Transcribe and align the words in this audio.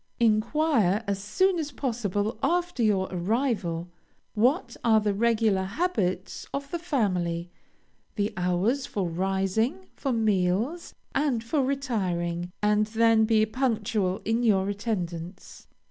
Inquire, 0.19 1.03
as 1.05 1.23
soon 1.23 1.59
as 1.59 1.71
possible 1.71 2.39
after 2.41 2.81
your 2.81 3.07
arrival, 3.11 3.87
what 4.33 4.75
are 4.83 4.99
the 4.99 5.13
regular 5.13 5.61
habits 5.61 6.47
of 6.55 6.71
the 6.71 6.79
family; 6.79 7.51
the 8.15 8.33
hours 8.35 8.87
for 8.87 9.07
rising, 9.07 9.85
for 9.95 10.11
meals, 10.11 10.95
and 11.13 11.43
for 11.43 11.63
retiring, 11.63 12.51
and 12.63 12.87
then 12.87 13.25
be 13.25 13.45
punctual 13.45 14.23
in 14.25 14.41
your 14.41 14.67
attendance. 14.69 15.67